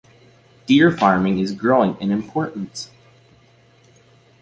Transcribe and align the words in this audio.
Deer 0.65 0.89
farming 0.91 1.37
is 1.37 1.51
growing 1.53 1.95
in 2.01 2.09
importance. 2.09 2.89